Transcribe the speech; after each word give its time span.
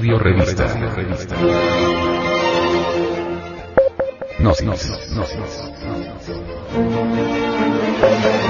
Revista. 0.00 0.66
Gnosis. 4.38 4.90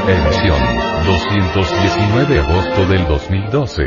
Edición 0.07 0.61
219 1.07 2.35
de 2.35 2.41
agosto 2.41 2.87
del 2.87 3.07
2012. 3.07 3.83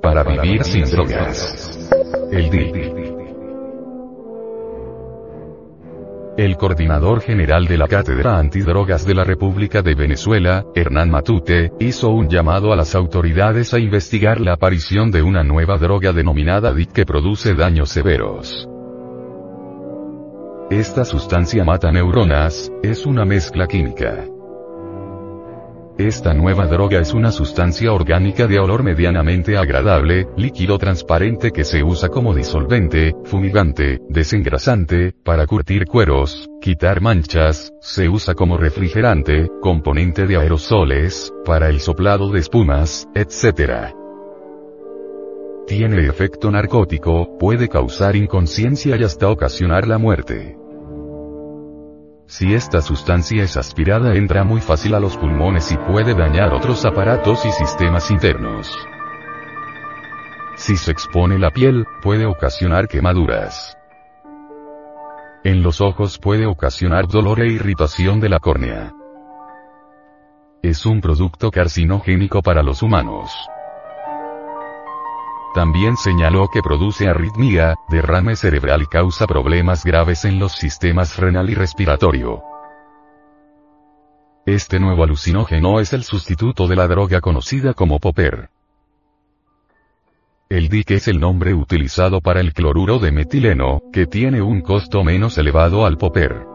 Para 0.00 0.22
vivir 0.22 0.62
sin 0.62 0.84
drogas. 0.84 1.90
El 2.30 2.50
DIC. 2.50 3.03
El 6.36 6.56
coordinador 6.56 7.20
general 7.20 7.66
de 7.66 7.78
la 7.78 7.86
Cátedra 7.86 8.38
Antidrogas 8.38 9.06
de 9.06 9.14
la 9.14 9.22
República 9.22 9.82
de 9.82 9.94
Venezuela, 9.94 10.66
Hernán 10.74 11.08
Matute, 11.08 11.70
hizo 11.78 12.10
un 12.10 12.28
llamado 12.28 12.72
a 12.72 12.76
las 12.76 12.96
autoridades 12.96 13.72
a 13.72 13.78
investigar 13.78 14.40
la 14.40 14.54
aparición 14.54 15.12
de 15.12 15.22
una 15.22 15.44
nueva 15.44 15.78
droga 15.78 16.12
denominada 16.12 16.74
DIC 16.74 16.90
que 16.90 17.06
produce 17.06 17.54
daños 17.54 17.90
severos. 17.90 18.68
Esta 20.70 21.04
sustancia 21.04 21.62
mata 21.62 21.92
neuronas, 21.92 22.72
es 22.82 23.06
una 23.06 23.24
mezcla 23.24 23.68
química. 23.68 24.24
Esta 25.98 26.34
nueva 26.34 26.66
droga 26.66 26.98
es 26.98 27.14
una 27.14 27.30
sustancia 27.30 27.92
orgánica 27.92 28.48
de 28.48 28.58
olor 28.58 28.82
medianamente 28.82 29.56
agradable, 29.56 30.26
líquido 30.36 30.76
transparente 30.76 31.52
que 31.52 31.62
se 31.62 31.84
usa 31.84 32.08
como 32.08 32.34
disolvente, 32.34 33.14
fumigante, 33.22 34.00
desengrasante, 34.08 35.14
para 35.24 35.46
curtir 35.46 35.86
cueros, 35.86 36.50
quitar 36.60 37.00
manchas, 37.00 37.72
se 37.80 38.08
usa 38.08 38.34
como 38.34 38.56
refrigerante, 38.56 39.48
componente 39.62 40.26
de 40.26 40.36
aerosoles, 40.36 41.32
para 41.44 41.68
el 41.68 41.78
soplado 41.78 42.32
de 42.32 42.40
espumas, 42.40 43.08
etc. 43.14 43.94
Tiene 45.68 46.08
efecto 46.08 46.50
narcótico, 46.50 47.38
puede 47.38 47.68
causar 47.68 48.16
inconsciencia 48.16 48.96
y 48.96 49.04
hasta 49.04 49.30
ocasionar 49.30 49.86
la 49.86 49.98
muerte. 49.98 50.63
Si 52.26 52.54
esta 52.54 52.80
sustancia 52.80 53.42
es 53.42 53.56
aspirada 53.56 54.14
entra 54.14 54.44
muy 54.44 54.60
fácil 54.60 54.94
a 54.94 55.00
los 55.00 55.16
pulmones 55.16 55.70
y 55.72 55.76
puede 55.76 56.14
dañar 56.14 56.54
otros 56.54 56.84
aparatos 56.84 57.44
y 57.44 57.50
sistemas 57.50 58.10
internos. 58.10 58.74
Si 60.56 60.76
se 60.76 60.90
expone 60.90 61.38
la 61.38 61.50
piel, 61.50 61.84
puede 62.02 62.26
ocasionar 62.26 62.88
quemaduras. 62.88 63.76
En 65.44 65.62
los 65.62 65.82
ojos 65.82 66.18
puede 66.18 66.46
ocasionar 66.46 67.06
dolor 67.06 67.40
e 67.42 67.48
irritación 67.48 68.20
de 68.20 68.28
la 68.30 68.38
córnea. 68.38 68.92
Es 70.62 70.86
un 70.86 71.02
producto 71.02 71.50
carcinogénico 71.50 72.40
para 72.40 72.62
los 72.62 72.82
humanos. 72.82 73.30
También 75.54 75.96
señaló 75.96 76.48
que 76.48 76.62
produce 76.62 77.08
arritmia, 77.08 77.76
derrame 77.88 78.34
cerebral 78.34 78.82
y 78.82 78.86
causa 78.86 79.28
problemas 79.28 79.84
graves 79.84 80.24
en 80.24 80.40
los 80.40 80.52
sistemas 80.52 81.16
renal 81.16 81.48
y 81.48 81.54
respiratorio. 81.54 82.42
Este 84.46 84.80
nuevo 84.80 85.04
alucinógeno 85.04 85.78
es 85.78 85.92
el 85.92 86.02
sustituto 86.02 86.66
de 86.66 86.74
la 86.74 86.88
droga 86.88 87.20
conocida 87.20 87.72
como 87.72 88.00
popper. 88.00 88.50
El 90.48 90.68
DIC 90.68 90.90
es 90.90 91.08
el 91.08 91.20
nombre 91.20 91.54
utilizado 91.54 92.20
para 92.20 92.40
el 92.40 92.52
cloruro 92.52 92.98
de 92.98 93.12
metileno, 93.12 93.80
que 93.92 94.06
tiene 94.06 94.42
un 94.42 94.60
costo 94.60 95.04
menos 95.04 95.38
elevado 95.38 95.86
al 95.86 95.96
popper. 95.98 96.53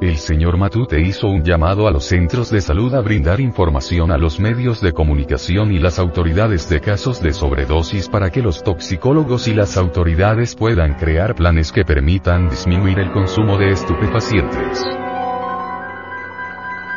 El 0.00 0.18
señor 0.18 0.58
Matute 0.58 1.00
hizo 1.00 1.26
un 1.26 1.42
llamado 1.42 1.88
a 1.88 1.90
los 1.90 2.04
centros 2.04 2.50
de 2.50 2.60
salud 2.60 2.92
a 2.94 3.00
brindar 3.00 3.40
información 3.40 4.10
a 4.10 4.18
los 4.18 4.38
medios 4.38 4.82
de 4.82 4.92
comunicación 4.92 5.72
y 5.72 5.78
las 5.78 5.98
autoridades 5.98 6.68
de 6.68 6.82
casos 6.82 7.22
de 7.22 7.32
sobredosis 7.32 8.06
para 8.06 8.30
que 8.30 8.42
los 8.42 8.62
toxicólogos 8.62 9.48
y 9.48 9.54
las 9.54 9.78
autoridades 9.78 10.54
puedan 10.54 10.98
crear 10.98 11.34
planes 11.34 11.72
que 11.72 11.86
permitan 11.86 12.50
disminuir 12.50 12.98
el 12.98 13.10
consumo 13.10 13.56
de 13.56 13.70
estupefacientes. 13.70 15.05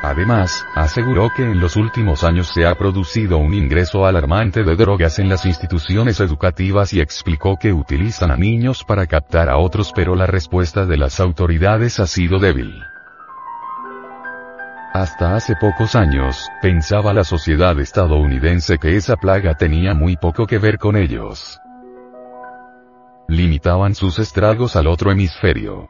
Además, 0.01 0.65
aseguró 0.75 1.29
que 1.35 1.43
en 1.43 1.59
los 1.59 1.75
últimos 1.75 2.23
años 2.23 2.47
se 2.53 2.65
ha 2.65 2.73
producido 2.75 3.37
un 3.37 3.53
ingreso 3.53 4.05
alarmante 4.05 4.63
de 4.63 4.75
drogas 4.77 5.19
en 5.19 5.27
las 5.27 5.45
instituciones 5.45 6.21
educativas 6.21 6.93
y 6.93 7.01
explicó 7.01 7.57
que 7.57 7.73
utilizan 7.73 8.31
a 8.31 8.37
niños 8.37 8.85
para 8.85 9.05
captar 9.07 9.49
a 9.49 9.57
otros 9.57 9.91
pero 9.93 10.15
la 10.15 10.25
respuesta 10.25 10.85
de 10.85 10.95
las 10.95 11.19
autoridades 11.19 11.99
ha 11.99 12.07
sido 12.07 12.39
débil. 12.39 12.81
Hasta 14.93 15.35
hace 15.35 15.55
pocos 15.55 15.95
años, 15.95 16.47
pensaba 16.61 17.13
la 17.13 17.23
sociedad 17.23 17.77
estadounidense 17.79 18.77
que 18.77 18.95
esa 18.95 19.17
plaga 19.17 19.53
tenía 19.55 19.93
muy 19.93 20.15
poco 20.15 20.47
que 20.47 20.57
ver 20.57 20.77
con 20.77 20.95
ellos. 20.95 21.59
Limitaban 23.27 23.93
sus 23.93 24.17
estragos 24.17 24.75
al 24.75 24.87
otro 24.87 25.11
hemisferio. 25.11 25.89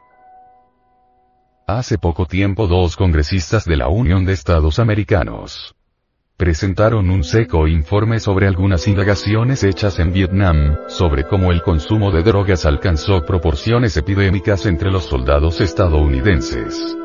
Hace 1.78 1.98
poco 1.98 2.26
tiempo 2.26 2.66
dos 2.66 2.96
congresistas 2.96 3.64
de 3.64 3.76
la 3.76 3.86
Unión 3.86 4.24
de 4.24 4.32
Estados 4.32 4.80
Americanos 4.80 5.76
presentaron 6.36 7.10
un 7.10 7.22
seco 7.22 7.68
informe 7.68 8.18
sobre 8.18 8.48
algunas 8.48 8.88
indagaciones 8.88 9.62
hechas 9.62 10.00
en 10.00 10.12
Vietnam, 10.12 10.78
sobre 10.88 11.28
cómo 11.28 11.52
el 11.52 11.62
consumo 11.62 12.10
de 12.10 12.24
drogas 12.24 12.66
alcanzó 12.66 13.24
proporciones 13.24 13.96
epidémicas 13.96 14.66
entre 14.66 14.90
los 14.90 15.04
soldados 15.04 15.60
estadounidenses. 15.60 16.96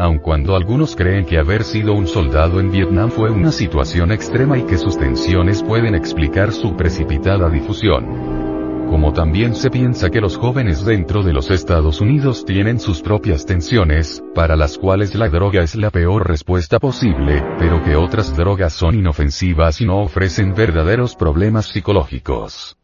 Aun 0.00 0.18
cuando 0.18 0.56
algunos 0.56 0.96
creen 0.96 1.26
que 1.26 1.36
haber 1.36 1.62
sido 1.62 1.92
un 1.92 2.06
soldado 2.06 2.58
en 2.58 2.70
Vietnam 2.70 3.10
fue 3.10 3.30
una 3.30 3.52
situación 3.52 4.12
extrema 4.12 4.56
y 4.56 4.62
que 4.62 4.78
sus 4.78 4.96
tensiones 4.96 5.62
pueden 5.62 5.94
explicar 5.94 6.52
su 6.52 6.74
precipitada 6.74 7.50
difusión 7.50 8.43
como 8.88 9.12
también 9.12 9.54
se 9.54 9.70
piensa 9.70 10.10
que 10.10 10.20
los 10.20 10.36
jóvenes 10.36 10.84
dentro 10.84 11.22
de 11.22 11.32
los 11.32 11.50
Estados 11.50 12.00
Unidos 12.00 12.44
tienen 12.44 12.78
sus 12.80 13.02
propias 13.02 13.46
tensiones, 13.46 14.22
para 14.34 14.56
las 14.56 14.78
cuales 14.78 15.14
la 15.14 15.28
droga 15.28 15.62
es 15.62 15.74
la 15.74 15.90
peor 15.90 16.28
respuesta 16.28 16.78
posible, 16.78 17.42
pero 17.58 17.82
que 17.82 17.96
otras 17.96 18.36
drogas 18.36 18.72
son 18.72 18.94
inofensivas 18.94 19.80
y 19.80 19.86
no 19.86 20.00
ofrecen 20.00 20.54
verdaderos 20.54 21.16
problemas 21.16 21.66
psicológicos. 21.66 22.76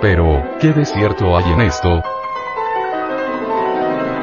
Pero, 0.00 0.44
¿qué 0.60 0.72
de 0.72 0.84
cierto 0.84 1.36
hay 1.36 1.52
en 1.52 1.60
esto? 1.62 1.88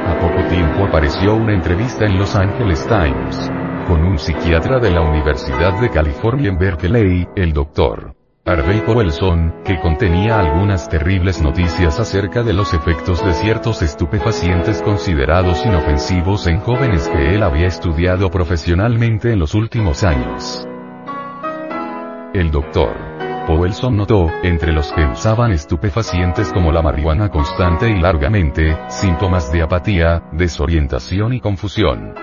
A 0.07 0.19
poco 0.19 0.47
tiempo 0.49 0.85
apareció 0.85 1.35
una 1.35 1.53
entrevista 1.53 2.05
en 2.05 2.17
Los 2.17 2.35
Angeles 2.35 2.85
Times, 2.87 3.51
con 3.87 4.03
un 4.03 4.17
psiquiatra 4.17 4.79
de 4.79 4.91
la 4.91 5.01
Universidad 5.01 5.79
de 5.81 5.89
California 5.89 6.49
en 6.49 6.57
Berkeley, 6.57 7.27
el 7.35 7.53
Dr. 7.53 8.24
Harvey 8.47 8.81
Powelson, 8.81 9.63
que 9.65 9.79
contenía 9.79 10.39
algunas 10.39 10.87
terribles 10.87 11.41
noticias 11.41 11.99
acerca 11.99 12.43
de 12.43 12.53
los 12.53 12.75
efectos 12.75 13.25
de 13.25 13.33
ciertos 13.33 13.81
estupefacientes 13.81 14.83
considerados 14.83 15.65
inofensivos 15.65 16.45
en 16.45 16.59
jóvenes 16.59 17.09
que 17.09 17.33
él 17.33 17.41
había 17.41 17.65
estudiado 17.65 18.29
profesionalmente 18.29 19.31
en 19.31 19.39
los 19.39 19.55
últimos 19.55 20.03
años. 20.03 20.67
El 22.35 22.51
doctor 22.51 22.95
Powelson 23.47 23.97
notó, 23.97 24.29
entre 24.43 24.73
los 24.73 24.91
que 24.91 25.05
usaban 25.05 25.51
estupefacientes 25.51 26.53
como 26.53 26.71
la 26.71 26.83
marihuana 26.83 27.31
constante 27.31 27.89
y 27.89 27.99
largamente, 27.99 28.77
síntomas 28.89 29.51
de 29.51 29.63
apatía, 29.63 30.21
desorientación 30.33 31.33
y 31.33 31.39
confusión. 31.39 32.13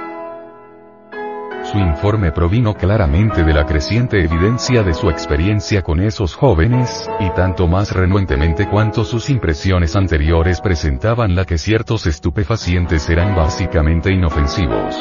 Su 1.73 1.79
informe 1.79 2.33
provino 2.33 2.75
claramente 2.75 3.45
de 3.45 3.55
la 3.55 3.65
creciente 3.65 4.23
evidencia 4.23 4.83
de 4.83 4.93
su 4.93 5.09
experiencia 5.09 5.81
con 5.81 6.01
esos 6.01 6.35
jóvenes, 6.35 7.11
y 7.19 7.31
tanto 7.31 7.67
más 7.67 7.93
renuentemente 7.93 8.69
cuanto 8.69 9.07
sus 9.07 9.31
impresiones 9.31 9.97
anteriores 9.97 10.61
presentaban 10.61 11.35
la 11.35 11.47
que 11.47 11.57
ciertos 11.57 12.07
estupefacientes 12.07 13.09
eran 13.09 13.35
básicamente 13.35 14.13
inofensivos. 14.13 15.01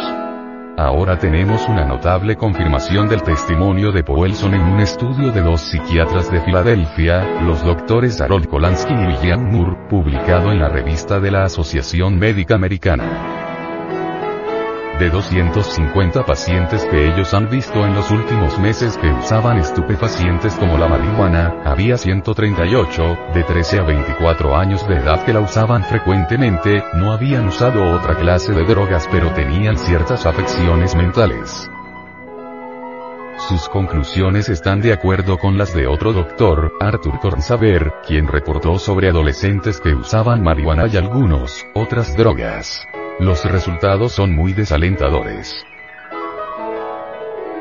Ahora 0.78 1.18
tenemos 1.20 1.68
una 1.68 1.84
notable 1.84 2.38
confirmación 2.38 3.10
del 3.10 3.22
testimonio 3.22 3.92
de 3.92 4.06
Powelson 4.06 4.54
en 4.54 4.62
un 4.62 4.80
estudio 4.80 5.34
de 5.34 5.42
dos 5.42 5.60
psiquiatras 5.60 6.32
de 6.32 6.40
Filadelfia, 6.40 7.42
los 7.42 7.62
doctores 7.66 8.22
Harold 8.22 8.48
Kolansky 8.48 8.94
y 8.94 9.08
William 9.08 9.52
Moore, 9.52 9.90
publicado 9.90 10.54
en 10.54 10.60
la 10.60 10.70
revista 10.70 11.20
de 11.20 11.32
la 11.32 11.44
Asociación 11.44 12.18
Médica 12.18 12.56
Americana. 12.56 13.41
De 15.00 15.10
250 15.10 16.26
pacientes 16.26 16.86
que 16.86 17.08
ellos 17.08 17.34
han 17.34 17.50
visto 17.50 17.86
en 17.86 17.96
los 17.96 18.12
últimos 18.12 18.60
meses 18.60 18.98
que 18.98 19.10
usaban 19.10 19.58
estupefacientes 19.58 20.54
como 20.56 20.78
la 20.78 20.88
marihuana, 20.88 21.56
había 21.66 21.98
138, 21.98 23.18
de 23.34 23.44
13 23.44 23.80
a 23.80 23.84
24 23.84 24.56
años 24.56 24.88
de 24.88 24.98
edad 24.98 25.24
que 25.26 25.34
la 25.34 25.40
usaban 25.40 25.84
frecuentemente, 25.84 26.84
no 26.94 27.12
habían 27.12 27.48
usado 27.48 27.96
otra 27.96 28.16
clase 28.16 28.54
de 28.54 28.64
drogas 28.64 29.08
pero 29.12 29.34
tenían 29.34 29.78
ciertas 29.78 30.26
afecciones 30.26 30.96
mentales. 30.96 31.70
Sus 33.50 33.68
conclusiones 33.70 34.50
están 34.50 34.82
de 34.82 34.94
acuerdo 34.94 35.40
con 35.40 35.58
las 35.58 35.74
de 35.74 35.88
otro 35.88 36.14
doctor, 36.14 36.74
Arthur 36.80 37.20
Cornsaver, 37.20 37.92
quien 38.06 38.28
reportó 38.28 38.78
sobre 38.78 39.10
adolescentes 39.10 39.82
que 39.82 39.96
usaban 39.96 40.44
marihuana 40.44 40.86
y 40.88 40.96
algunos, 40.96 41.66
otras 41.74 42.16
drogas. 42.16 42.86
Los 43.20 43.46
resultados 43.46 44.14
son 44.14 44.36
muy 44.36 44.54
desalentadores. 44.54 45.66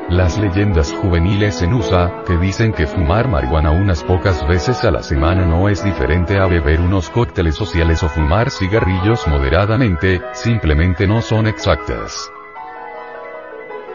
Las 0.09 0.37
leyendas 0.37 0.91
juveniles 0.91 1.61
en 1.61 1.73
USA, 1.73 2.23
que 2.25 2.37
dicen 2.37 2.73
que 2.73 2.87
fumar 2.87 3.29
marihuana 3.29 3.71
unas 3.71 4.03
pocas 4.03 4.45
veces 4.47 4.83
a 4.83 4.91
la 4.91 5.03
semana 5.03 5.45
no 5.45 5.69
es 5.69 5.83
diferente 5.83 6.37
a 6.37 6.47
beber 6.47 6.81
unos 6.81 7.09
cócteles 7.09 7.55
sociales 7.55 8.03
o 8.03 8.09
fumar 8.09 8.49
cigarrillos 8.49 9.27
moderadamente, 9.27 10.21
simplemente 10.33 11.07
no 11.07 11.21
son 11.21 11.47
exactas. 11.47 12.29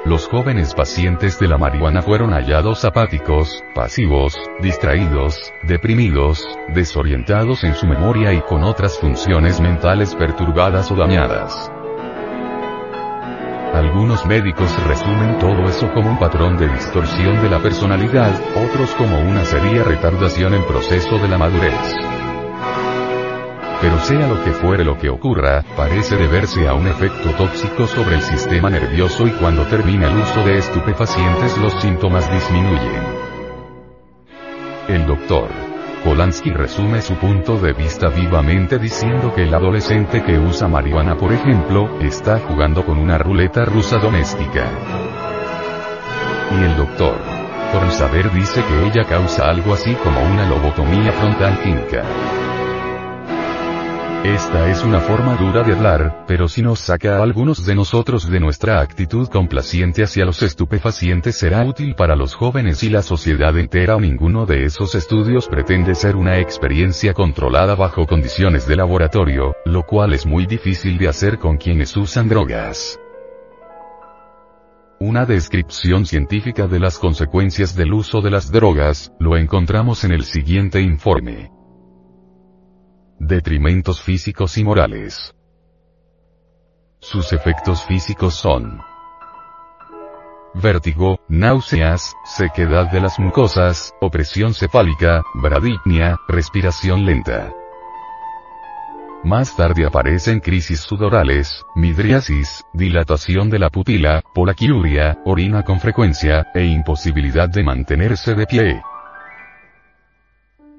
Los 0.06 0.28
jóvenes 0.28 0.72
pacientes 0.72 1.36
de 1.40 1.48
la 1.48 1.58
marihuana 1.58 2.00
fueron 2.00 2.30
hallados 2.30 2.84
apáticos, 2.84 3.64
pasivos, 3.74 4.38
distraídos, 4.60 5.52
deprimidos, 5.64 6.46
desorientados 6.72 7.64
en 7.64 7.74
su 7.74 7.88
memoria 7.88 8.32
y 8.32 8.40
con 8.42 8.62
otras 8.62 9.00
funciones 9.00 9.60
mentales 9.60 10.14
perturbadas 10.14 10.92
o 10.92 10.94
dañadas. 10.94 11.72
Algunos 13.74 14.24
médicos 14.26 14.70
resumen 14.86 15.40
todo 15.40 15.64
eso 15.64 15.92
como 15.92 16.08
un 16.10 16.20
patrón 16.20 16.56
de 16.56 16.68
distorsión 16.68 17.42
de 17.42 17.50
la 17.50 17.58
personalidad, 17.58 18.32
otros 18.64 18.94
como 18.94 19.18
una 19.18 19.44
seria 19.44 19.82
retardación 19.82 20.54
en 20.54 20.64
proceso 20.68 21.18
de 21.18 21.28
la 21.28 21.36
madurez. 21.36 22.15
Pero 23.81 23.99
sea 24.00 24.26
lo 24.26 24.43
que 24.43 24.52
fuere 24.52 24.84
lo 24.84 24.99
que 24.99 25.11
ocurra, 25.11 25.62
parece 25.76 26.17
deberse 26.17 26.67
a 26.67 26.75
un 26.75 26.87
efecto 26.87 27.31
tóxico 27.31 27.87
sobre 27.87 28.17
el 28.17 28.23
sistema 28.23 28.70
nervioso 28.70 29.26
y 29.26 29.31
cuando 29.32 29.64
termina 29.67 30.08
el 30.08 30.17
uso 30.17 30.43
de 30.44 30.58
estupefacientes 30.58 31.58
los 31.58 31.75
síntomas 31.81 32.31
disminuyen. 32.31 33.02
El 34.88 35.06
doctor 35.06 35.49
Polanski 36.05 36.50
resume 36.50 37.02
su 37.02 37.17
punto 37.17 37.58
de 37.58 37.73
vista 37.73 38.08
vivamente 38.08 38.78
diciendo 38.78 39.34
que 39.34 39.43
el 39.43 39.52
adolescente 39.52 40.23
que 40.23 40.38
usa 40.38 40.69
marihuana 40.69 41.17
por 41.17 41.32
ejemplo, 41.32 41.99
está 42.00 42.38
jugando 42.38 42.87
con 42.87 42.99
una 42.99 43.19
ruleta 43.19 43.64
rusa 43.64 43.99
doméstica. 43.99 44.67
Y 46.52 46.62
el 46.62 46.76
doctor 46.76 47.17
Saber 47.90 48.32
dice 48.32 48.62
que 48.64 48.87
ella 48.87 49.05
causa 49.05 49.49
algo 49.49 49.75
así 49.75 49.94
como 49.96 50.20
una 50.20 50.49
lobotomía 50.49 51.12
frontal 51.12 51.58
química. 51.61 52.05
Esta 54.26 54.69
es 54.69 54.82
una 54.82 54.99
forma 54.99 55.37
dura 55.37 55.62
de 55.62 55.73
hablar, 55.73 56.25
pero 56.26 56.49
si 56.49 56.61
nos 56.61 56.81
saca 56.81 57.19
a 57.19 57.23
algunos 57.23 57.64
de 57.64 57.76
nosotros 57.76 58.28
de 58.28 58.40
nuestra 58.40 58.81
actitud 58.81 59.28
complaciente 59.28 60.02
hacia 60.02 60.25
los 60.25 60.43
estupefacientes 60.43 61.37
será 61.37 61.64
útil 61.64 61.94
para 61.94 62.17
los 62.17 62.34
jóvenes 62.34 62.82
y 62.82 62.88
la 62.88 63.02
sociedad 63.02 63.56
entera 63.56 63.96
ninguno 63.99 64.44
de 64.44 64.64
esos 64.64 64.96
estudios 64.96 65.46
pretende 65.46 65.94
ser 65.94 66.17
una 66.17 66.40
experiencia 66.40 67.14
controlada 67.14 67.76
bajo 67.76 68.05
condiciones 68.05 68.67
de 68.67 68.75
laboratorio, 68.75 69.55
lo 69.64 69.84
cual 69.84 70.12
es 70.12 70.26
muy 70.26 70.44
difícil 70.44 70.99
de 70.99 71.06
hacer 71.06 71.38
con 71.38 71.56
quienes 71.56 71.96
usan 71.96 72.28
drogas. 72.28 72.99
Una 74.99 75.25
descripción 75.25 76.05
científica 76.05 76.67
de 76.67 76.81
las 76.81 76.99
consecuencias 76.99 77.76
del 77.76 77.93
uso 77.93 78.20
de 78.20 78.32
las 78.32 78.50
drogas, 78.50 79.12
lo 79.20 79.37
encontramos 79.37 80.02
en 80.02 80.11
el 80.11 80.25
siguiente 80.25 80.81
informe. 80.81 81.55
Detrimentos 83.18 84.02
físicos 84.02 84.58
y 84.58 84.64
morales. 84.64 85.34
Sus 87.00 87.32
efectos 87.32 87.82
físicos 87.84 88.34
son 88.34 88.82
vértigo, 90.52 91.18
náuseas, 91.26 92.14
sequedad 92.24 92.90
de 92.90 93.00
las 93.00 93.18
mucosas, 93.18 93.94
opresión 94.02 94.52
cefálica, 94.52 95.22
bradypnia, 95.34 96.18
respiración 96.28 97.06
lenta. 97.06 97.52
Más 99.24 99.56
tarde 99.56 99.86
aparecen 99.86 100.40
crisis 100.40 100.80
sudorales, 100.80 101.64
midriasis, 101.74 102.64
dilatación 102.74 103.48
de 103.48 103.58
la 103.58 103.70
pupila, 103.70 104.22
polaquiuria, 104.34 105.18
orina 105.24 105.62
con 105.62 105.80
frecuencia, 105.80 106.46
e 106.54 106.64
imposibilidad 106.64 107.48
de 107.48 107.64
mantenerse 107.64 108.34
de 108.34 108.46
pie. 108.46 108.82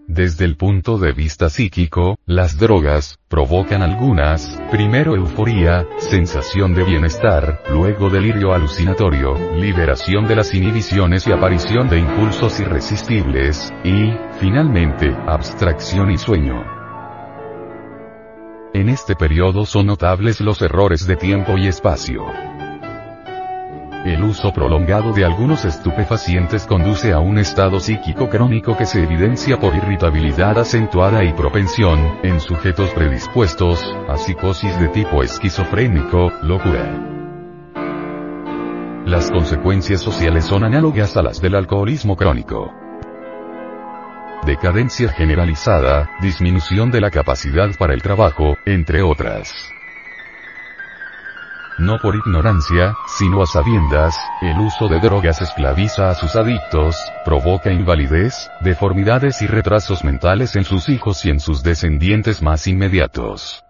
Desde 0.08 0.46
el 0.46 0.56
punto 0.56 0.98
de 0.98 1.12
vista 1.12 1.50
psíquico, 1.50 2.18
las 2.26 2.58
drogas, 2.58 3.20
provocan 3.28 3.82
algunas, 3.82 4.58
primero 4.72 5.18
euforía, 5.18 5.86
sensación 5.98 6.74
de 6.74 6.86
bienestar, 6.86 7.62
luego 7.70 8.10
delirio 8.10 8.54
alucinatorio, 8.54 9.36
liberación 9.58 10.26
de 10.26 10.38
las 10.38 10.54
inhibiciones 10.54 11.28
y 11.28 11.34
aparición 11.34 11.90
de 11.90 12.00
impulsos 12.00 12.58
irresistibles, 12.62 13.74
y, 13.84 14.14
finalmente, 14.40 15.14
abstracción 15.28 16.10
y 16.10 16.18
sueño. 16.18 16.64
En 18.74 18.88
este 18.88 19.14
periodo 19.18 19.66
son 19.66 19.88
notables 19.88 20.40
los 20.40 20.62
errores 20.62 21.06
de 21.06 21.18
tiempo 21.18 21.58
y 21.58 21.68
espacio. 21.68 22.24
El 24.08 24.24
uso 24.24 24.54
prolongado 24.54 25.12
de 25.12 25.26
algunos 25.26 25.66
estupefacientes 25.66 26.66
conduce 26.66 27.12
a 27.12 27.20
un 27.20 27.38
estado 27.40 27.78
psíquico 27.82 28.30
crónico 28.30 28.78
que 28.78 28.86
se 28.86 29.04
evidencia 29.04 29.60
por 29.60 29.76
irritabilidad 29.76 30.58
acentuada 30.58 31.26
y 31.26 31.34
propensión, 31.34 32.18
en 32.24 32.40
sujetos 32.40 32.90
predispuestos, 32.92 33.84
a 34.08 34.16
psicosis 34.16 34.80
de 34.80 34.88
tipo 34.88 35.24
esquizofrénico, 35.24 36.32
locura. 36.42 37.04
Las 39.06 39.30
consecuencias 39.30 40.00
sociales 40.00 40.46
son 40.46 40.64
análogas 40.64 41.18
a 41.18 41.22
las 41.22 41.42
del 41.42 41.56
alcoholismo 41.56 42.16
crónico. 42.16 42.72
Decadencia 44.46 45.10
generalizada, 45.10 46.12
disminución 46.22 46.92
de 46.92 47.02
la 47.02 47.12
capacidad 47.12 47.76
para 47.78 47.94
el 47.94 48.02
trabajo, 48.02 48.56
entre 48.66 49.02
otras. 49.02 49.77
No 51.78 52.00
por 52.00 52.16
ignorancia, 52.16 52.96
sino 53.06 53.44
a 53.44 53.46
sabiendas, 53.46 54.18
el 54.42 54.60
uso 54.60 54.88
de 54.88 55.00
drogas 55.00 55.44
esclaviza 55.44 56.10
a 56.10 56.16
sus 56.16 56.36
adictos, 56.36 56.98
provoca 57.24 57.72
invalidez, 57.72 58.50
deformidades 58.62 59.44
y 59.44 59.48
retrasos 59.48 60.04
mentales 60.04 60.56
en 60.56 60.64
sus 60.64 60.90
hijos 60.90 61.24
y 61.26 61.30
en 61.30 61.40
sus 61.40 61.62
descendientes 61.62 62.42
más 62.42 62.66
inmediatos. 62.66 63.64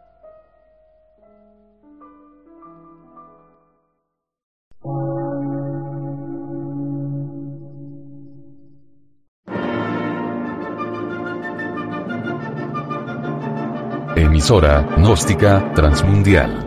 Emisora, 14.15 14.87
gnóstica, 14.95 15.73
transmundial 15.73 16.66